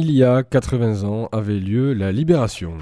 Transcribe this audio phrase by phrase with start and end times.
[0.00, 2.74] Il y a 80 ans avait lieu la Libération.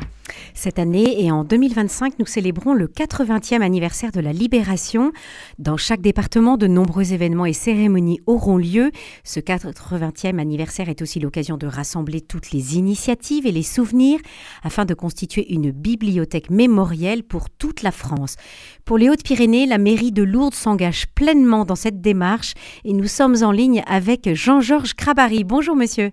[0.52, 5.12] Cette année et en 2025, nous célébrons le 80e anniversaire de la Libération.
[5.58, 8.90] Dans chaque département, de nombreux événements et cérémonies auront lieu.
[9.24, 14.20] Ce 80e anniversaire est aussi l'occasion de rassembler toutes les initiatives et les souvenirs
[14.62, 18.36] afin de constituer une bibliothèque mémorielle pour toute la France.
[18.84, 22.52] Pour les Hautes-Pyrénées, la mairie de Lourdes s'engage pleinement dans cette démarche
[22.84, 25.44] et nous sommes en ligne avec Jean-Georges Crabary.
[25.44, 26.12] Bonjour monsieur.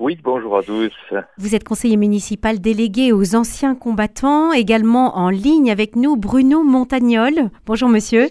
[0.00, 0.94] Oui, bonjour à tous.
[1.36, 7.50] Vous êtes conseiller municipal délégué aux anciens combattants, également en ligne avec nous Bruno Montagnol.
[7.66, 8.30] Bonjour monsieur.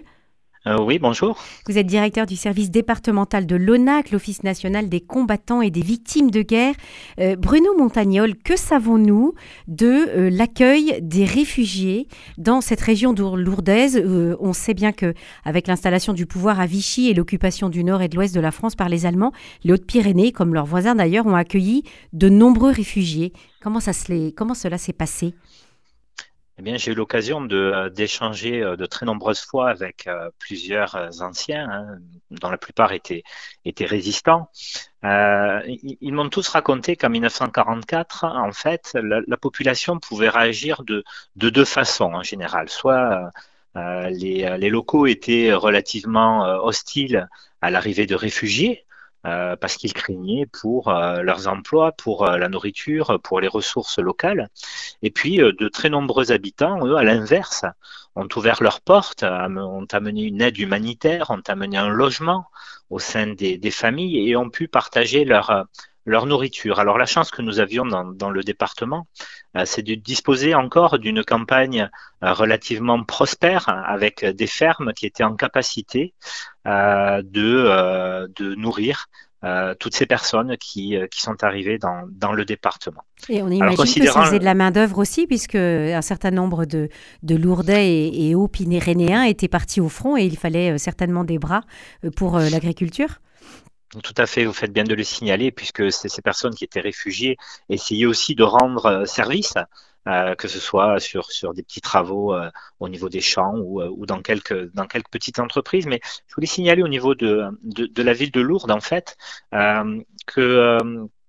[0.67, 1.37] Euh, oui, bonjour.
[1.67, 6.31] Vous êtes directeur du service départemental de l'ONAC, l'Office national des combattants et des victimes
[6.31, 6.75] de guerre.
[7.19, 9.35] Euh, Bruno Montagnol, que savons-nous
[9.69, 14.03] de euh, l'accueil des réfugiés dans cette région lourdaise
[14.41, 15.13] On sait bien que
[15.45, 18.51] avec l'installation du pouvoir à Vichy et l'occupation du nord et de l'ouest de la
[18.51, 19.31] France par les Allemands,
[19.63, 23.31] les Hautes-Pyrénées, comme leurs voisins d'ailleurs, ont accueilli de nombreux réfugiés.
[23.61, 23.79] Comment,
[24.35, 25.33] comment cela s'est passé?
[26.59, 31.21] Eh bien, j'ai eu l'occasion euh, d'échanger euh, de, très nombreuses fois avec euh, plusieurs
[31.21, 31.99] anciens, hein,
[32.31, 33.23] dont la plupart étaient,
[33.79, 34.49] résistants.
[35.03, 41.05] ils, m'ont tous raconté qu'en 1944, en fait, la, population pouvait réagir de,
[41.37, 42.67] de, deux façons en général.
[42.67, 43.31] Soit
[43.75, 47.29] les, locaux étaient relativement hostiles
[47.61, 48.85] à l'arrivée de réfugiés,
[49.25, 53.99] euh, parce qu'ils craignaient pour euh, leurs emplois, pour euh, la nourriture, pour les ressources
[53.99, 54.49] locales.
[55.01, 57.65] Et puis, de très nombreux habitants, eux, à l'inverse,
[58.15, 62.45] ont ouvert leurs portes, ont amené une aide humanitaire, ont amené un logement
[62.89, 65.65] au sein des, des familles et ont pu partager leur,
[66.05, 66.79] leur nourriture.
[66.79, 69.07] Alors la chance que nous avions dans, le département,
[69.55, 71.89] euh, c'est de disposer encore d'une campagne
[72.23, 76.13] euh, relativement prospère avec des fermes qui étaient en capacité
[76.67, 79.07] euh, de, de nourrir
[79.79, 83.05] toutes ces personnes qui, qui sont arrivées dans, dans, le département.
[83.29, 86.89] Et on imagine que ça faisait de la main-d'œuvre aussi, puisque un certain nombre de,
[87.23, 91.61] de Lourdais et, et Hauts-Pyrénéens étaient partis au front et il fallait certainement des bras
[92.17, 93.21] pour l'agriculture.
[94.03, 97.37] Tout à fait, vous faites bien de le signaler, puisque ces personnes qui étaient réfugiées
[97.69, 99.55] essayaient aussi de rendre euh, service,
[100.07, 103.81] euh, que ce soit sur, sur des petits travaux euh, au niveau des champs ou,
[103.81, 105.87] ou, dans, quelques, dans quelques petites entreprises.
[105.87, 109.17] Mais je voulais signaler au niveau de, de la ville de Lourdes, en fait,
[109.51, 110.77] que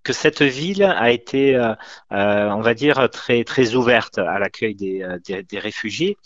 [0.02, 1.74] que cette ville a été, euh,
[2.12, 6.16] euh, on va dire, très très ouverte à l'accueil des, euh, des, réfugiés,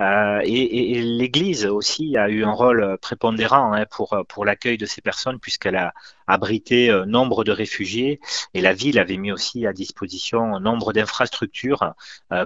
[0.00, 5.38] et, l'Église aussi a eu un rôle prépondérant hein, pour pour l'accueil de ces personnes
[5.38, 5.92] puisqu'elle a
[6.26, 8.20] abrité nombre de réfugiés,
[8.54, 11.94] et la ville avait mis aussi à disposition nombre d'infrastructures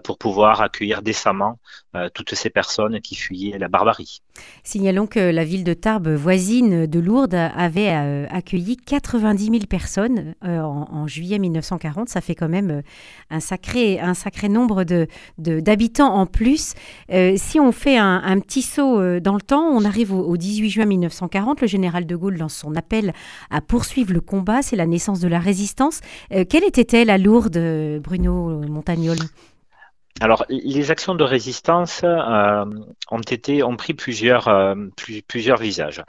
[0.04, 1.58] pour pouvoir accueillir décemment
[2.14, 4.20] toutes ces personnes qui fuyaient la barbarie.
[4.64, 7.88] Signalons que la ville de Tarbes, voisine de Lourdes, avait
[8.30, 12.08] accueilli 90 000 personnes en juillet 1940.
[12.08, 12.82] Ça fait quand même euh,
[13.30, 15.08] un sacré, un sacré nombre de,
[15.38, 16.74] d'habitants en plus.
[17.12, 20.70] Euh, si on fait un, petit saut euh, dans le temps, on arrive au, 18
[20.70, 21.60] juin 1940.
[21.60, 23.12] Le général de Gaulle lance son appel
[23.50, 24.62] à poursuivre le combat.
[24.62, 26.00] C'est la naissance de la résistance.
[26.48, 29.18] quelle était-elle à Lourdes, Bruno Montagnol?
[30.20, 32.64] Alors, les actions de résistance euh,
[33.10, 34.74] ont été ont pris plusieurs euh,
[35.28, 36.02] plusieurs visages.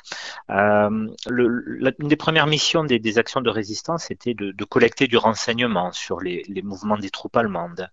[0.49, 5.91] Euh, le, une des premières missions des, actions de résistance était de, collecter du renseignement
[5.91, 7.89] sur les, mouvements des troupes allemandes,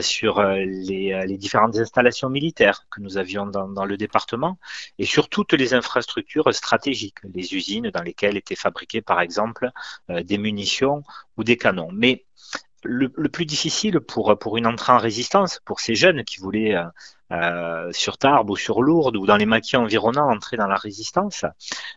[0.00, 4.58] sur les, différentes installations militaires que nous avions dans, dans, le département
[4.98, 9.70] et sur toutes les infrastructures stratégiques, les usines dans lesquelles étaient fabriquées par exemple
[10.08, 11.02] des munitions
[11.36, 11.90] ou des canons.
[11.92, 12.24] Mais
[12.84, 16.84] le, plus difficile pour, une entrée en résistance, pour ces jeunes qui voulaient euh,
[17.32, 21.44] euh, sur Tarbes ou sur Lourdes ou dans les maquis environnants entrer dans la résistance,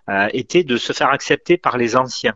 [0.09, 2.35] euh, était de se faire accepter par les anciens.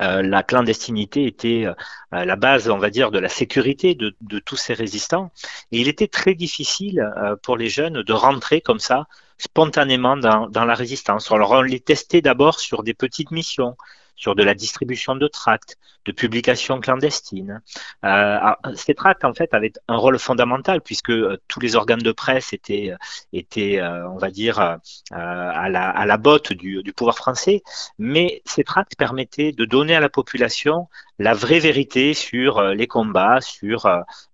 [0.00, 1.66] la clandestinité était
[2.10, 5.30] la base, on va dire, de la sécurité de, tous ces résistants.
[5.70, 6.98] Il était très difficile
[7.42, 9.06] pour les jeunes de rentrer comme ça,
[9.38, 11.30] spontanément dans, dans la résistance.
[11.30, 13.76] Alors on les testait d'abord sur des petites missions,
[14.22, 17.60] sur de la distribution de tracts, de publications clandestines.
[18.04, 18.38] Euh,
[18.76, 22.52] ces tracts, en fait, avaient un rôle fondamental puisque euh, tous les organes de presse
[22.52, 22.96] étaient, euh,
[23.32, 27.62] étaient on va dire, à, la, à la botte du pouvoir français,
[27.98, 30.88] mais ces tracts permettaient de donner à la population
[31.18, 33.86] la vraie vérité sur les combats, sur,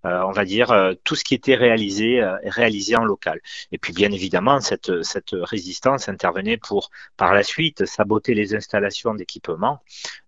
[0.05, 3.41] on va dire, tout ce qui était réalisé, réalisé en local.
[3.73, 9.15] Et puis, bien évidemment, cette, cette résistance intervenait pour, par la suite, saboter les installations
[9.15, 9.81] d'équipement,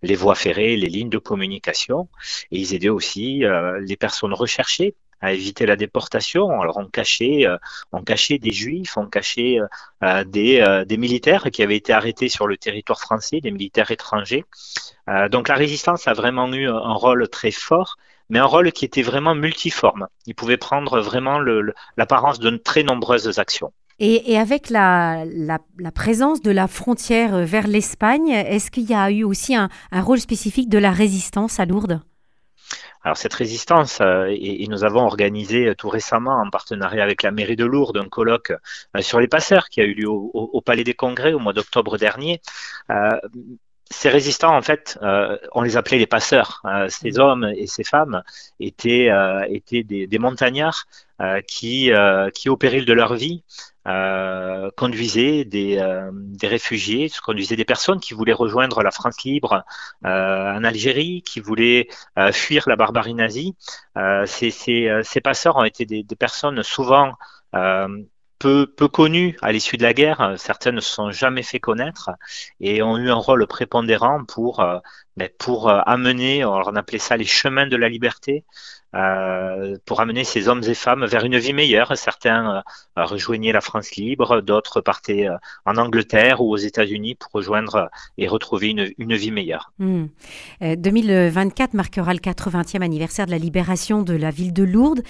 [0.02, 2.08] les voies ferrées, les lignes de communication
[2.50, 6.60] et ils aidaient aussi euh, les personnes recherchées à éviter la déportation.
[6.60, 7.46] Alors on cachait,
[7.92, 9.58] on cachait des juifs, on cachait
[10.26, 14.44] des, des militaires qui avaient été arrêtés sur le territoire français, des militaires étrangers.
[15.30, 17.96] donc la résistance a vraiment eu un rôle très fort
[18.30, 20.06] mais un rôle qui était vraiment multiforme.
[20.26, 21.40] Il pouvait prendre vraiment
[21.96, 23.72] l'apparence de très nombreuses actions.
[24.02, 25.26] Et, avec la,
[25.94, 30.70] présence de la frontière vers l'Espagne, est-ce qu'il y a eu aussi un, rôle spécifique
[30.70, 32.00] de la résistance à Lourdes?
[33.02, 37.30] Alors cette résistance, euh, et, nous avons organisé euh, tout récemment en partenariat avec la
[37.30, 38.52] mairie de Lourdes un colloque
[38.96, 41.96] euh, sur les passeurs qui a eu lieu au, Palais des Congrès au mois d'octobre
[41.96, 42.40] dernier
[43.90, 46.62] ces résistants, en fait, euh, on les appelait les passeurs.
[46.64, 47.20] Euh, ces mmh.
[47.20, 48.22] hommes et ces femmes
[48.60, 50.84] étaient, euh, étaient des, des montagnards
[51.46, 51.90] qui,
[52.34, 53.44] qui, au péril de leur vie,
[54.76, 55.82] conduisaient des,
[56.12, 59.64] des, réfugiés, conduisaient des personnes qui voulaient rejoindre la France libre
[60.04, 61.88] en Algérie, qui voulaient
[62.32, 63.54] fuir la barbarie nazie.
[64.26, 67.14] Ces, ces, ces, passeurs ont été des, des personnes souvent
[68.40, 70.34] peu, peu connus à l'issue de la guerre.
[70.36, 72.10] Certaines ne se sont jamais fait connaître
[72.58, 74.78] et ont eu un rôle prépondérant pour, euh,
[75.28, 78.44] pour euh, amener, on appelait ça les chemins de la liberté,
[78.96, 81.96] euh, pour amener ces hommes et femmes vers une vie meilleure.
[81.96, 82.56] Certains
[82.98, 87.88] euh, rejoignaient la France libre, d'autres partaient euh, en Angleterre ou aux États-Unis pour rejoindre
[88.18, 89.72] et retrouver une, une vie meilleure.
[89.78, 91.76] 2024 hmm.
[91.76, 95.02] marquera le 80e anniversaire de la libération de la ville de Lourdes,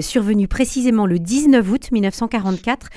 [0.00, 2.88] survenu précisément le 19 août 1944.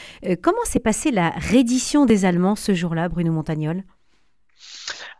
[0.42, 3.84] comment s'est passée la reddition des Allemands ce jour-là, Bruno Montagnol?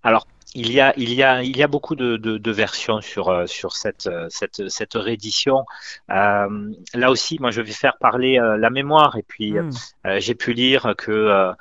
[0.04, 3.02] Alors, il y a, il y a, il y a beaucoup de, de, de versions
[3.02, 5.66] sur, euh, sur cette, euh, cette, cette réédition.
[6.10, 9.18] Euh, là aussi, moi, je vais faire parler euh, la mémoire.
[9.18, 9.70] Et puis, hmm.
[10.18, 11.52] j'ai pu lire que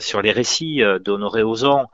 [0.00, 1.86] sur les récits d'Honoré Ozon,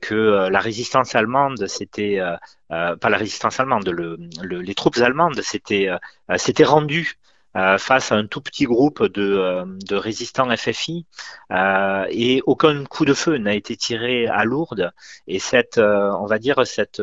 [0.00, 2.20] que la résistance allemande, c'était
[2.68, 5.90] pas la résistance allemande, le, les troupes allemandes, c'était
[6.36, 7.18] s'étaient rendues
[7.56, 11.06] euh, face à un tout petit groupe de, euh, de résistants FFI
[11.50, 14.92] euh, et aucun coup de feu n'a été tiré à Lourdes.
[15.26, 17.00] Et cette on va dire cette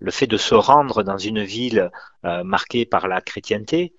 [0.00, 1.90] le fait de se rendre dans une ville
[2.24, 3.94] marquée par la chrétienté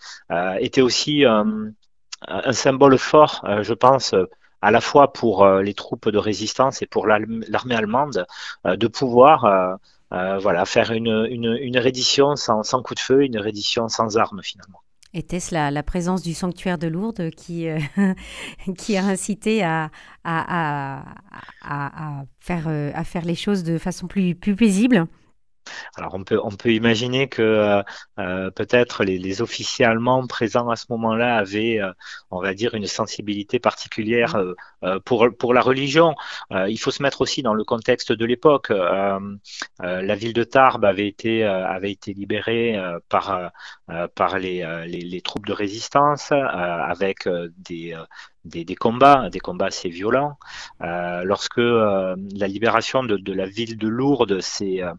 [0.60, 4.16] était aussi un symbole fort je pense
[4.62, 8.26] à la fois pour les troupes de résistance et pour l'armée allemande
[8.66, 9.80] de pouvoir
[10.10, 14.42] voilà faire une, une, une reddition sans, sans coup de feu une reddition sans armes
[14.44, 14.82] finalement
[15.14, 17.80] était-ce la, présence du sanctuaire de Lourdes qui, euh,
[18.78, 19.92] qui a incité à,
[20.24, 21.04] à,
[22.40, 25.08] faire, euh, à faire les choses de façon plus, plus paisible?
[25.96, 27.84] Alors on peut, on peut imaginer que
[28.20, 31.92] euh, peut-être les, les, officiers allemands présents à ce moment-là avaient, euh,
[32.32, 34.38] on va dire, une sensibilité particulière
[34.82, 35.00] mmh.
[35.06, 36.16] pour, pour la religion.
[36.52, 38.70] il faut se mettre aussi dans le contexte de l'époque.
[38.70, 42.76] la ville de Tarbes avait été, avait été libérée
[43.08, 43.52] par,
[44.16, 47.28] par les, les, les, troupes de résistance avec
[47.58, 47.96] des,
[48.46, 50.38] des, combats, des combats assez violents.
[50.82, 54.94] Euh, lorsque euh, la libération de, la ville de Lourdes s'est euh,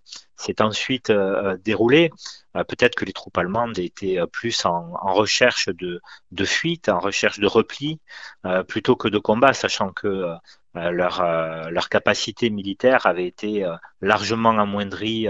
[0.61, 2.11] ensuite euh, déroulée,
[2.55, 6.01] peut-être que les troupes allemandes étaient plus en, en, recherche de,
[6.33, 7.99] de fuite, en recherche de repli,
[8.69, 10.27] plutôt que de combat, sachant que
[10.75, 11.23] leur,
[11.71, 13.67] leur capacité militaire avait été
[14.01, 15.29] largement amoindrie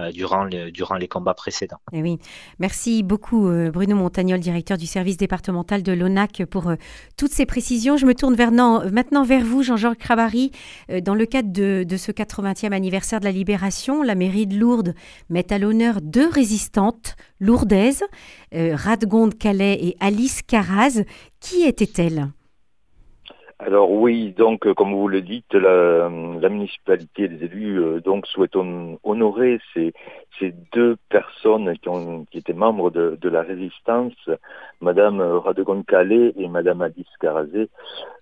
[0.00, 1.80] euh, durant, durant les combats précédents.
[1.92, 2.18] Eh oui.
[2.58, 6.76] Merci beaucoup euh, Bruno Montagnol, directeur du service départemental de l'ONAC, pour euh,
[7.16, 7.96] toutes ces précisions.
[7.96, 10.52] Je me tourne vers, maintenant vers vous, Jean-Georges Crabary.
[11.02, 14.94] Dans le cadre de, de, ce 80e anniversaire de la Libération, la mairie de Lourdes
[15.28, 18.04] met à l'honneur deux résistantes lourdaises,
[18.52, 21.02] Radgonde Calais et Alice Caraz.
[21.40, 22.28] Qui étaient-elles?
[23.66, 28.00] Alors oui, donc euh, comme vous le dites, la, la municipalité et les élus euh,
[28.00, 29.92] donc souhaitent honorer ces,
[30.38, 34.14] ces deux personnes qui, ont, qui étaient membres de, de la résistance,
[34.80, 37.68] Madame Radegonde Calais et Madame Alice Carazé.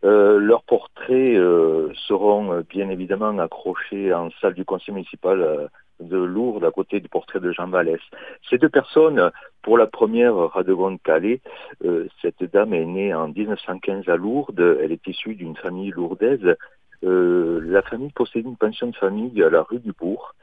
[0.05, 6.65] Euh, leurs portraits euh, seront bien évidemment accrochés en salle du conseil municipal de Lourdes
[6.65, 8.01] à côté du portrait de Jean Vallès.
[8.49, 9.31] Ces deux personnes,
[9.63, 11.41] pour la première, Radegonde Calais,
[11.85, 16.57] euh, cette dame est née en 1915 à Lourdes, elle est issue d'une famille lourdaise.
[17.05, 20.35] Euh, la famille possédait une pension de famille à la rue du Bourg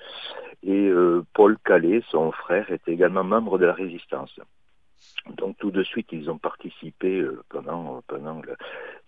[0.65, 4.39] et euh, Paul Calais, son frère, était également membre de la résistance.
[5.37, 8.55] Donc tout de suite, ils ont participé euh, pendant, pendant le,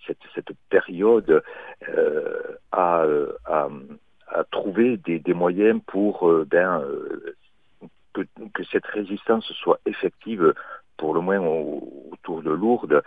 [0.06, 1.44] cette, cette, période
[1.90, 3.06] euh, à,
[3.46, 3.70] à,
[4.30, 7.36] à trouver des, des moyens pour euh, ben, euh,
[8.14, 8.22] que,
[8.54, 10.54] que, cette résistance soit effective
[10.98, 13.04] pour le moins autour de Lourdes.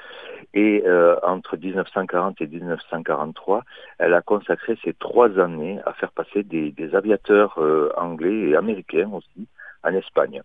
[0.54, 3.64] Et euh, entre 1940 et 1943,
[3.98, 8.56] elle a consacré ces trois années à faire passer des, des aviateurs euh, anglais et
[8.56, 9.48] américains aussi
[9.82, 10.42] en Espagne.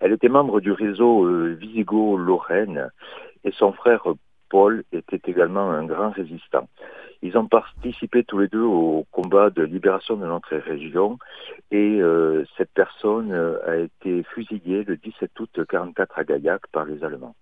[0.00, 2.90] Elle était membre du réseau Visigoth-Lorraine
[3.44, 4.02] et son frère
[4.50, 6.68] Paul était également un grand résistant.
[7.22, 11.18] Ils ont participé tous les deux au combat de libération de notre région
[11.70, 12.00] et
[12.56, 13.32] cette personne
[13.66, 17.34] a été fusillée le 17 août 1944 à Gaillac par les Allemands.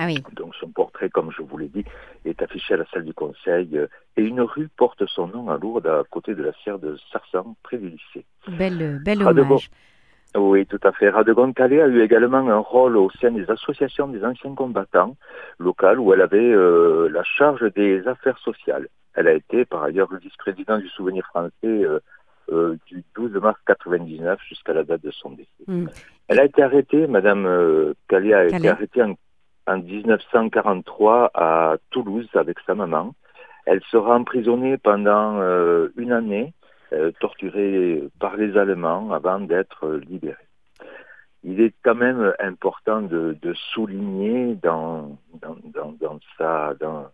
[0.00, 1.84] Ah Donc son portrait, comme je vous l'ai dit,
[2.24, 5.58] est affiché à la salle du conseil euh, et une rue porte son nom à
[5.58, 8.24] Lourdes à côté de la serre de Sarsan, près du lycée.
[8.46, 9.70] Belle, belle hommage.
[10.36, 11.08] Oui, tout à fait.
[11.08, 15.16] Radegonde Calais a eu également un rôle au sein des associations des anciens combattants
[15.58, 18.88] locales où elle avait euh, la charge des affaires sociales.
[19.14, 24.74] Elle a été par ailleurs vice-présidente du souvenir français euh, du 12 mars 99 jusqu'à
[24.74, 25.48] la date de son décès.
[25.66, 25.86] Hmm.
[26.28, 29.14] Elle a été arrêtée, Madame Calais a été arrêtée en
[29.68, 33.14] en 1943 à Toulouse avec sa maman.
[33.66, 36.54] Elle sera emprisonnée pendant euh, une année,
[36.92, 40.36] euh, torturée par les Allemands avant d'être libérée.
[41.44, 43.36] Il est quand même important de,
[43.72, 47.08] souligner dans, dans, sa, dans,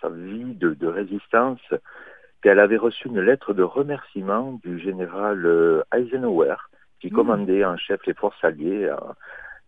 [0.00, 1.60] sa vie de, résistance
[2.42, 6.54] qu'elle avait reçu une lettre de remerciement du général euh, Eisenhower,
[7.00, 7.14] qui mmh.
[7.14, 8.88] commandait en chef les forces alliées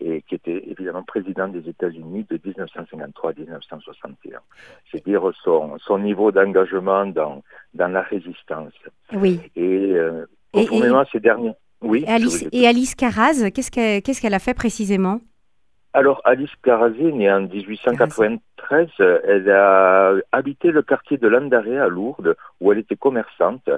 [0.00, 4.38] et qui était évidemment président des États-Unis de 1953 à 1961.
[4.90, 7.42] C'est dire son, son niveau d'engagement dans,
[7.74, 8.72] dans la résistance.
[9.12, 9.40] Oui.
[9.56, 11.52] Et euh, conformément à ces derniers.
[11.82, 12.04] Oui.
[12.06, 15.20] Et Alice, et Alice Carraz, qu'est-ce qu'elle qu'est-ce qu'elle a fait précisément?
[15.92, 18.88] Alors, Alice Carazé, née en 1893,
[19.24, 23.68] elle a habité le quartier de Landaré à Lourdes, où elle était commerçante.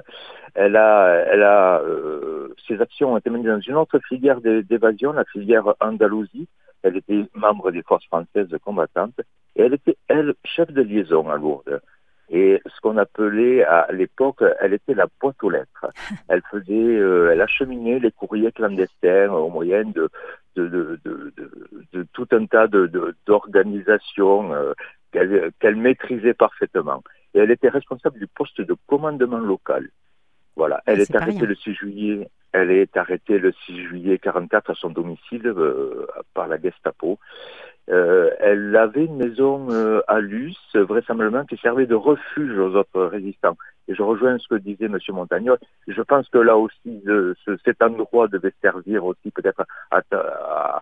[0.53, 5.11] Elle a, elle a, euh, ses actions ont été menées dans une autre filière d'évasion,
[5.13, 6.47] la filière Andalousie.
[6.83, 9.19] Elle était membre des forces françaises combattantes
[9.55, 11.81] et elle était, elle, chef de liaison à Lourdes.
[12.29, 15.87] Et ce qu'on appelait à l'époque, elle était la boîte aux lettres.
[16.29, 20.09] Elle faisait, euh, elle acheminait les courriers clandestins au moyen de,
[20.55, 21.33] de, de, de,
[21.91, 24.73] de tout un tas d'organisations euh,
[25.11, 27.03] qu'elle maîtrisait parfaitement.
[27.33, 29.89] Et elle était responsable du poste de commandement local.
[30.55, 32.29] Voilà, elle est, arrêtée le 6 juillet.
[32.51, 37.19] Elle est arrêtée le 6 juillet 44 à son domicile euh, par la Gestapo.
[37.89, 43.03] Euh, elle avait une maison euh, à Luce, vraisemblablement, qui servait de refuge aux autres
[43.03, 43.57] résistants.
[43.87, 44.97] Et je rejoins ce que disait M.
[45.09, 45.57] Montagnol.
[45.87, 47.03] Je pense que là aussi,
[47.65, 50.81] cet endroit devait servir aussi peut-être à, à,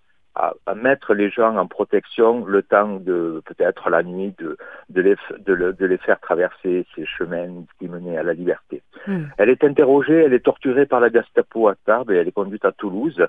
[0.76, 4.58] mettre les gens en protection le temps de peut-être la nuit de,
[4.90, 8.82] de, les, de, les faire traverser ces chemins qui menaient à la liberté.
[9.08, 9.26] Hmm.
[9.38, 12.66] Elle est interrogée, elle est torturée par la Gestapo à Tarbes et elle est conduite
[12.66, 13.22] à Toulouse.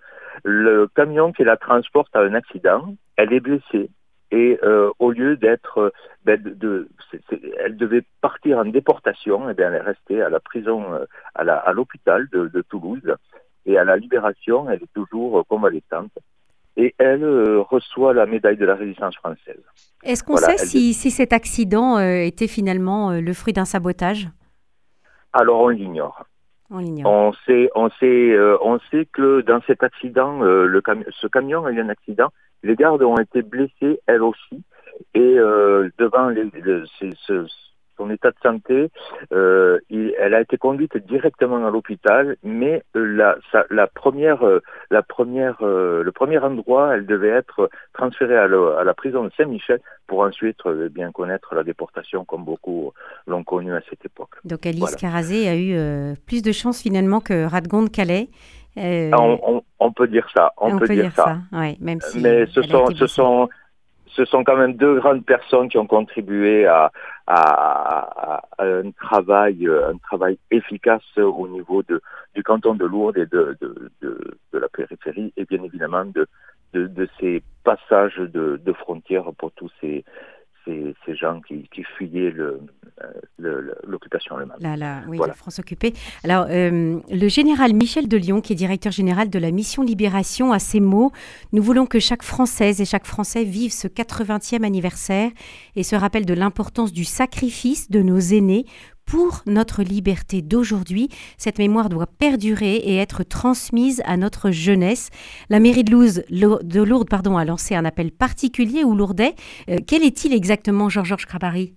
[0.44, 3.90] Le camion qui la transporte a un accident, elle est blessée
[4.30, 5.92] et euh, au lieu d'être,
[6.24, 6.88] ben, de,
[7.58, 11.04] elle devait partir en déportation, et bien elle est restée à la prison, euh,
[11.34, 13.14] à l'hôpital de, de Toulouse
[13.66, 16.12] et à la libération, elle est toujours convalescente
[16.76, 19.62] et elle euh, reçoit la médaille de la résistance française.
[20.02, 24.28] Est-ce qu'on sait si, si, cet accident euh, était finalement euh, le fruit d'un sabotage?
[25.32, 26.24] Alors on l'ignore.
[26.70, 27.12] On l'ignore.
[27.12, 31.80] On sait, on sait, on sait que dans cet accident, le ce camion a eu
[31.80, 32.28] un accident.
[32.62, 34.62] Les gardes ont été blessés, elles aussi,
[35.12, 35.34] et
[35.98, 36.50] devant les,
[36.98, 37.46] ce,
[38.02, 38.90] son état de santé,
[39.32, 43.36] euh, elle a été conduite directement à l'hôpital, mais la,
[43.70, 48.94] la première, euh, la première, euh, le premier endroit, elle devait être transférée à, la
[48.94, 52.92] prison de Saint-Michel pour ensuite bien connaître la déportation, comme beaucoup
[53.26, 54.34] l'ont connu à cette époque.
[54.44, 58.28] Donc Alice Carazé a eu plus de chance finalement que Radgonde Calais.
[58.76, 59.20] Ah,
[59.78, 60.52] on, peut dire ça.
[60.56, 61.38] On, peut, dire, ça.
[61.80, 63.48] même si Mais ce sont, ce sont
[64.14, 66.90] ce sont quand même deux grandes personnes qui ont contribué à,
[68.58, 72.00] un travail, un travail efficace au niveau de,
[72.34, 76.26] du canton de Lourdes et de, de, la périphérie et bien évidemment de,
[76.74, 80.04] de, ces passages de, frontières pour tous ces,
[80.64, 82.60] ces, ces gens qui, qui fuyaient le,
[83.86, 84.58] l'occupation allemande.
[84.60, 85.92] La, oui, la France occupée.
[86.24, 90.52] Alors, euh, le général Michel de Lyon, qui est directeur général de la mission Libération,
[90.52, 91.12] a ces mots
[91.52, 95.30] Nous voulons que chaque Française et chaque Français vive ce 80e anniversaire
[95.76, 98.66] et se rappelle de l'importance du sacrifice de nos aînés
[99.06, 101.08] pour notre liberté d'aujourd'hui.
[101.36, 105.10] Cette mémoire doit perdurer et être transmise à notre jeunesse.
[105.50, 109.34] La mairie de Lourdes, pardon, a lancé un appel particulier aux Lourdais.
[109.68, 111.74] Euh, quel est-il exactement, Georges Crabary?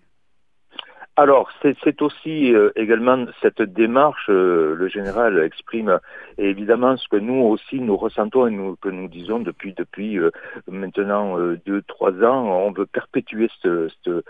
[1.17, 5.97] Alors, c'est aussi euh, également cette démarche, euh, le général exprime
[6.37, 10.19] évidemment ce que nous aussi nous ressentons et que nous disons depuis depuis
[10.67, 12.65] maintenant deux trois ans.
[12.67, 14.21] On veut perpétuer ce, ce,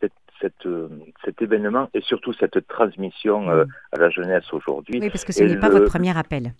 [0.00, 0.88] cette cette, euh,
[1.24, 3.68] cet événement et surtout cette transmission euh, mm.
[3.92, 4.98] à la jeunesse aujourd'hui.
[5.00, 6.52] Oui, parce que ce n'est pas votre premier appel.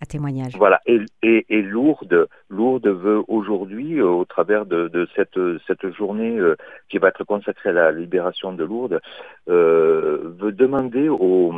[0.00, 0.52] à témoignage.
[0.56, 5.90] Voilà, et, et, et Lourdes, Lourdes veut aujourd'hui, euh, au travers de, de, cette, cette
[5.94, 6.56] journée euh,
[6.90, 9.00] qui va être consacrée à la libération de Lourdes,
[9.48, 11.52] euh, veut demander aux,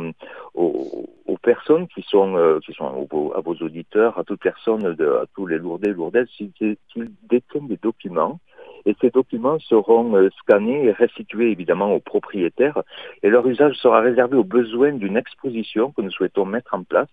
[0.53, 2.85] aux, aux, personnes qui sont, euh, qui sont
[3.35, 6.51] à vos auditeurs, à toute personne, de, à tous les Lourdais et Lourdaises, s'ils
[7.29, 8.39] détiennent des documents
[8.85, 12.83] et ces documents seront euh, scannés et restitués évidemment aux propriétaires
[13.23, 17.09] et leur usage sera réservé aux besoins d'une exposition que nous souhaitons mettre en place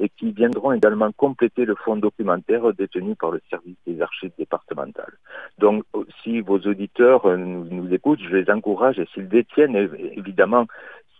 [0.00, 5.12] et qui viendront également compléter le fonds documentaire détenu par le service des archives départementales.
[5.58, 5.84] Donc,
[6.22, 9.76] si vos auditeurs euh, nous, écoutent, je les encourage, et s'ils détiennent
[10.16, 10.66] évidemment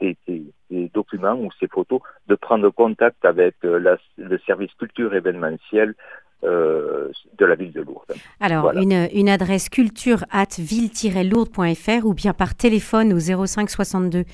[0.01, 0.17] ces,
[0.95, 5.95] documents ou ces photos, de prendre contact avec euh, le service culture événementiel
[6.43, 8.15] euh, de la ville de Lourdes.
[8.41, 8.81] Alors, voilà.
[8.81, 14.25] une, une, adresse culture at ville-lourdes.fr ou bien par téléphone au 05 62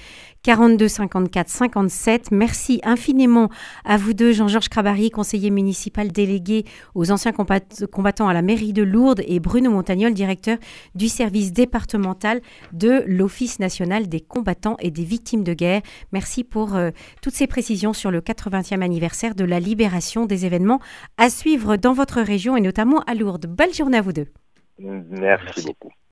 [0.46, 2.30] 42 54 57.
[2.30, 3.48] Merci infiniment
[3.84, 8.84] à vous deux, Jean-Georges Crabary, conseiller municipal délégué aux anciens combattants à la mairie de
[8.84, 10.58] Lourdes, et Bruno Montagnol, directeur
[10.94, 12.40] du service départemental
[12.72, 15.82] de l'Office national des combattants et des victimes de guerre.
[16.12, 16.90] Merci pour euh,
[17.22, 20.78] toutes ces précisions sur le 80e anniversaire de la libération des événements
[21.18, 23.46] à suivre dans votre région et notamment à Lourdes.
[23.46, 24.28] Belle journée à vous deux.
[24.78, 25.90] Merci, beaucoup.